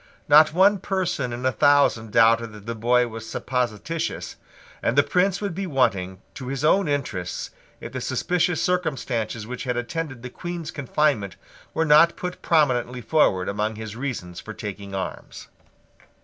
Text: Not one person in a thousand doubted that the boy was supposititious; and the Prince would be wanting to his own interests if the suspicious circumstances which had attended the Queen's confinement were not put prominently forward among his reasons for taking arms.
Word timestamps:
Not 0.27 0.51
one 0.51 0.79
person 0.79 1.31
in 1.31 1.45
a 1.45 1.51
thousand 1.51 2.11
doubted 2.11 2.53
that 2.53 2.65
the 2.65 2.73
boy 2.73 3.07
was 3.07 3.29
supposititious; 3.29 4.35
and 4.81 4.97
the 4.97 5.03
Prince 5.03 5.39
would 5.41 5.53
be 5.53 5.67
wanting 5.67 6.23
to 6.33 6.47
his 6.47 6.65
own 6.65 6.87
interests 6.87 7.51
if 7.79 7.91
the 7.91 8.01
suspicious 8.01 8.59
circumstances 8.59 9.45
which 9.45 9.65
had 9.65 9.77
attended 9.77 10.23
the 10.23 10.31
Queen's 10.31 10.71
confinement 10.71 11.35
were 11.75 11.85
not 11.85 12.15
put 12.15 12.41
prominently 12.41 13.01
forward 13.01 13.47
among 13.47 13.75
his 13.75 13.95
reasons 13.95 14.39
for 14.39 14.55
taking 14.55 14.95
arms. 14.95 15.49